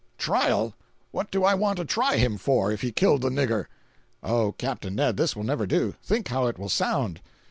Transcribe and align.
"Trial! 0.17 0.73
What 1.11 1.29
do 1.29 1.43
I 1.43 1.53
want 1.53 1.77
to 1.77 1.85
try 1.85 2.17
him 2.17 2.39
for, 2.39 2.71
if 2.71 2.81
he 2.81 2.91
killed 2.91 3.21
the 3.21 3.29
nigger?" 3.29 3.67
"Oh, 4.23 4.53
Capt. 4.53 4.83
Ned, 4.89 5.15
this 5.15 5.35
will 5.35 5.43
never 5.43 5.67
do. 5.67 5.93
Think 6.01 6.29
how 6.29 6.47
it 6.47 6.57
will 6.57 6.69
sound." 6.69 7.21